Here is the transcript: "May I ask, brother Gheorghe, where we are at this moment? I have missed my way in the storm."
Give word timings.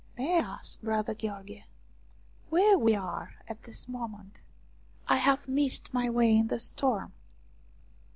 "May 0.17 0.37
I 0.39 0.55
ask, 0.55 0.81
brother 0.81 1.13
Gheorghe, 1.13 1.65
where 2.49 2.75
we 2.75 2.95
are 2.95 3.35
at 3.47 3.65
this 3.65 3.87
moment? 3.87 4.41
I 5.07 5.17
have 5.17 5.47
missed 5.47 5.93
my 5.93 6.09
way 6.09 6.35
in 6.35 6.47
the 6.47 6.59
storm." 6.59 7.13